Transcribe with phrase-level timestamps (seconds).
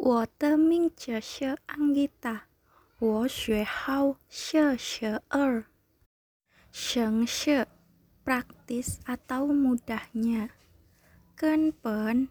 [0.00, 2.42] 我的名字是 Anggita，
[2.98, 5.64] 我学号是十二。
[6.72, 7.64] Sengse
[8.20, 10.52] praktis atau mudahnya.
[11.36, 12.28] Kenpen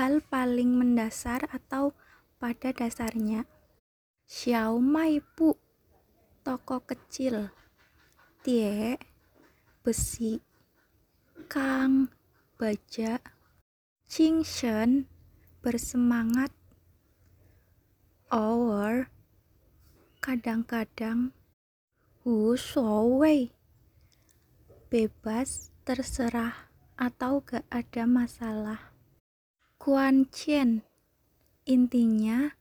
[0.00, 1.92] hal paling mendasar atau
[2.40, 3.44] pada dasarnya.
[4.24, 5.56] Xiao Mai Pu
[6.40, 7.52] toko kecil.
[8.40, 8.96] Tie
[9.84, 10.40] besi.
[11.52, 12.08] Kang
[12.56, 13.20] baja.
[14.08, 15.04] Qing Shen
[15.63, 16.51] bersemangat.
[18.27, 19.07] Over
[20.19, 21.31] kadang-kadang
[22.27, 22.55] Wu
[24.91, 28.91] bebas, terserah, atau gak ada masalah.
[29.79, 30.27] Kuan
[31.63, 32.55] intinya,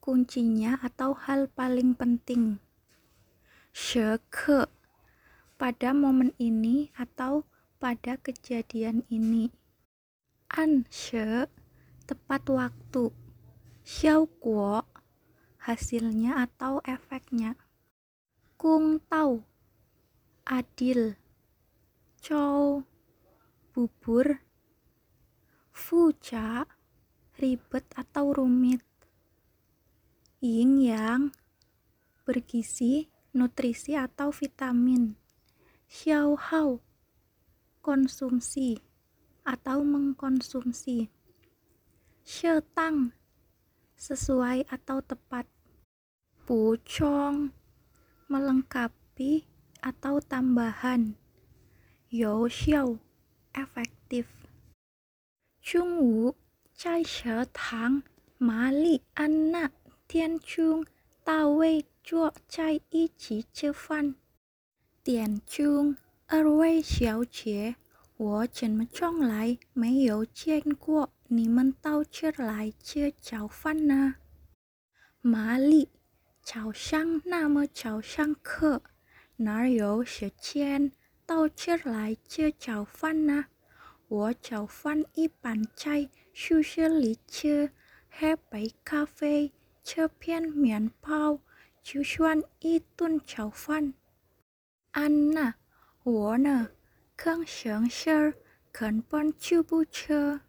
[0.00, 2.60] kuncinya atau hal paling penting.
[3.72, 4.68] Sheke
[5.60, 7.44] pada momen ini atau
[7.80, 9.52] pada kejadian ini.
[10.52, 11.48] An she
[12.10, 13.14] tepat waktu.
[13.86, 14.82] Xiao guo
[15.62, 17.54] hasilnya atau efeknya.
[18.58, 19.46] Kung Tau
[20.42, 21.14] adil.
[22.18, 22.82] Chow
[23.70, 24.42] bubur.
[25.70, 26.66] Fu Cha
[27.38, 28.82] ribet atau rumit?
[30.42, 31.30] Yin Yang
[32.26, 33.06] bergizi,
[33.38, 35.14] nutrisi atau vitamin?
[35.86, 36.82] Xiao Hao
[37.80, 38.76] konsumsi
[39.46, 41.08] atau mengkonsumsi
[42.75, 43.11] Tang
[43.97, 45.45] sesuai atau tepat
[46.85, 47.49] Chong
[48.29, 49.45] melengkapi
[49.81, 51.17] atau tambahan.
[52.09, 53.01] Yo xiao
[53.53, 54.29] efektif.
[55.61, 56.33] Chung wu
[56.77, 58.05] cai she tang
[58.37, 59.65] ma li an na
[60.07, 60.85] tian chung
[61.25, 64.13] ta wei zuo cai yi qi che fan.
[65.03, 65.97] Tian chung
[66.29, 67.73] er wei xiao jie
[68.17, 74.16] 我怎么从来没有见过 你们到这来吃早饭呢？
[75.20, 75.88] 玛丽
[76.42, 78.82] 早上那么早上课，
[79.36, 80.90] 哪有时间
[81.24, 83.44] 到这来吃早饭呢？
[84.08, 87.70] 我早饭一般在宿舍里吃，
[88.10, 89.52] 喝杯咖啡，
[89.84, 91.38] 吃片面包，
[91.80, 93.94] 就算一顿早饭。
[94.90, 95.54] 安娜，
[96.02, 96.70] 我呢，
[97.14, 98.34] 刚上学，
[98.72, 100.40] 根本就不吃。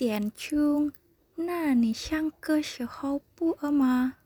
[0.00, 0.90] 点聪
[1.34, 4.16] 那你上课时候不饿吗？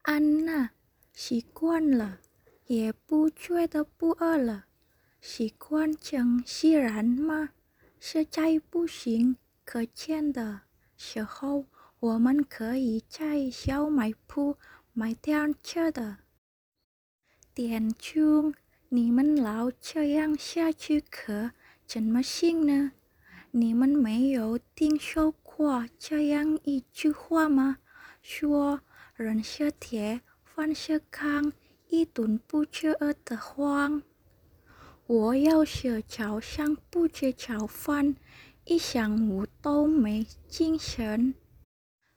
[0.00, 0.70] 安娜，
[1.12, 2.18] 习惯了，
[2.64, 4.64] 也不觉得不饿了。
[5.20, 7.50] 习惯成自然吗？
[8.00, 9.36] 实在不行，
[9.66, 10.62] 可见的
[10.96, 11.66] 时候，
[12.00, 14.56] 我们可以在小卖铺
[14.94, 16.20] 买点吃的。
[17.52, 18.54] 点聪
[18.88, 21.50] 你们老这样下去可
[21.86, 22.92] 怎么行呢？
[23.58, 27.78] 你们没有听说过这样一句话吗？
[28.20, 28.82] 说。
[29.14, 31.54] 人是铁，饭吃糠，
[31.88, 34.02] 一顿不吃饿得慌。
[35.06, 38.14] 我要是早上不吃早饭，
[38.66, 41.34] 一上午都没精神。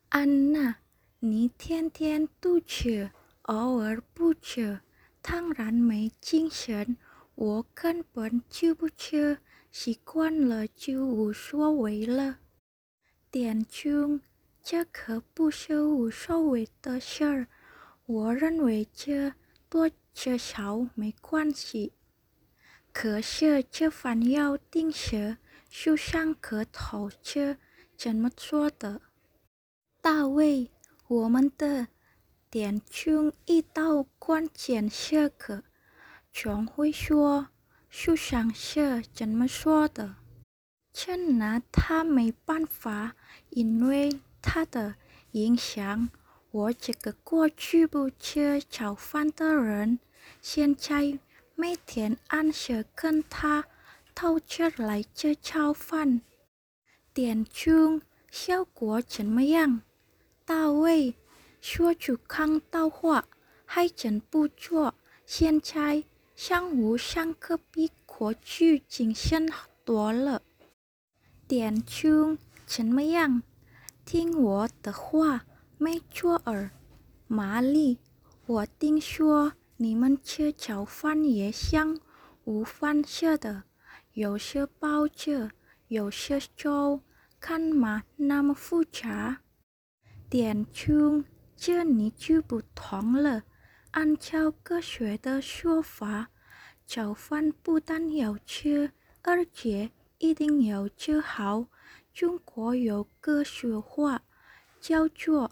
[0.10, 0.80] 安娜，
[1.20, 3.12] 你天天都吃，
[3.44, 4.82] 偶尔不吃，
[5.22, 6.98] 当然没精神。
[7.36, 9.38] 我根本就不吃，
[9.72, 12.40] 习惯了就无所谓了。
[13.30, 14.22] 点钟。
[14.62, 17.48] 这可不是无所谓的事儿，
[18.06, 19.34] 我认为这
[19.68, 21.94] 多吃少没关系。
[22.92, 25.38] 可是这饭要定时，
[25.70, 27.58] 就上课头吃，
[27.98, 29.02] 怎么说的？
[30.02, 30.70] 大卫，
[31.08, 31.88] 我们的
[32.52, 35.64] 点 chung 一到关键时刻，
[36.32, 37.48] 总会说，
[37.90, 40.16] 就上是怎么说的？
[40.94, 43.16] 真拿他没办法，
[43.50, 44.22] 因为。
[44.42, 44.96] 他的
[45.32, 46.10] 影响，
[46.52, 50.00] 我这个过去不吃早饭的人，
[50.42, 51.20] 现在
[51.56, 53.66] 每天按时跟他
[54.16, 56.22] 偷吃来吃早饭。
[57.14, 58.02] 点 chung
[58.32, 59.82] 效果怎么样？
[60.46, 61.16] 大卫
[61.60, 63.26] 说出康道话
[63.66, 64.96] 还真不错。
[65.26, 66.06] 现在
[66.42, 69.46] 上午上课比过去谨慎
[69.84, 70.42] 多了。
[71.46, 73.44] 点春怎么样？
[74.06, 75.44] 听我的话，
[75.78, 76.72] 没错儿，
[77.28, 78.00] 玛丽。
[78.46, 82.00] 我听说你们吃早饭也像
[82.46, 83.64] 午饭似的，
[84.14, 85.52] 有些包子，
[85.90, 87.02] 有些粥，
[87.42, 89.42] 看嘛那么复杂。
[90.30, 91.26] 点春
[91.58, 93.44] 这你就不同了。
[93.92, 96.30] 按照科学的说法，
[96.86, 98.92] 早饭不但要吃，
[99.24, 99.90] 而且
[100.20, 101.66] 一定要吃好。
[102.14, 104.22] 中国有个说话，
[104.80, 105.50] 叫做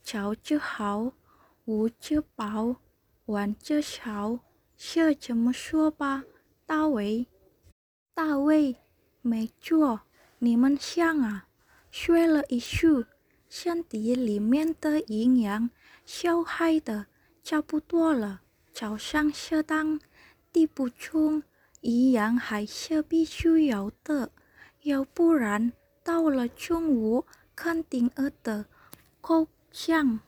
[0.00, 1.12] 早就好，
[1.64, 2.76] 午就饱，
[3.26, 4.38] 晚就少。
[4.76, 6.22] 这怎么说吧，
[6.66, 7.26] 大卫？
[8.14, 8.76] 大卫，
[9.22, 10.02] 没错，
[10.38, 11.48] 你们像啊，
[11.90, 13.04] 睡了一宿，
[13.48, 15.70] 身体里面的营养
[16.04, 17.06] 消耗的
[17.48, 20.00] 差不多了，早上适当
[20.52, 21.44] 地补充，
[21.82, 24.32] 营养还是必须有的，
[24.82, 25.72] 要不然
[26.02, 28.66] 到了中午肯定饿得
[29.20, 30.18] 够呛。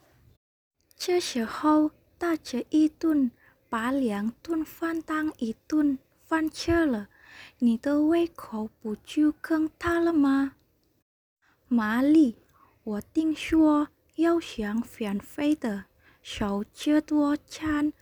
[0.95, 3.29] 这时候大吃一顿，
[3.67, 7.09] 把两顿饭当一顿饭吃了。
[7.57, 10.53] 你的胃口不就更大了吗，
[11.67, 12.37] 玛丽？
[12.85, 15.83] 我听说要想减肥的，
[16.21, 17.93] 少吃多餐，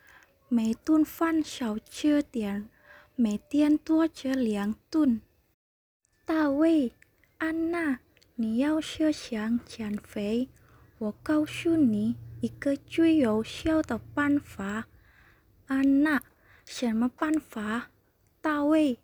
[0.49, 2.69] 每顿饭少吃点，
[3.15, 5.21] 每天多吃两顿。
[6.25, 6.91] 大卫，
[7.37, 7.99] 安娜，
[8.35, 10.49] 你要是想减肥，
[10.97, 14.87] 我告诉你一个最有效的办法。
[15.67, 16.21] 安娜，
[16.65, 17.89] 什么办法？
[18.41, 18.99] 大卫。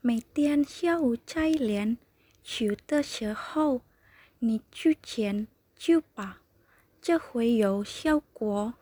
[0.00, 1.98] 每天下午在练
[2.44, 3.82] 球的时候，
[4.38, 6.38] 你就减就把，
[7.00, 8.74] 这回有效果。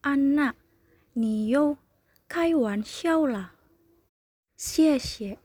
[0.00, 0.54] 安娜，
[1.12, 1.76] 你又
[2.28, 3.52] 开玩笑了。
[4.56, 5.38] 谢谢。